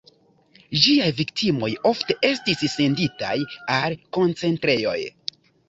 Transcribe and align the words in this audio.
Ĝiaj 0.85 1.09
viktimoj 1.19 1.69
ofte 1.91 2.17
estis 2.31 2.65
senditaj 2.79 3.37
al 3.77 3.99
koncentrejoj. 4.21 4.99